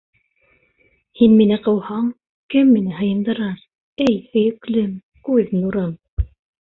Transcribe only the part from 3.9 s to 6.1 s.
эй һөйөклөм, күҙ нурым!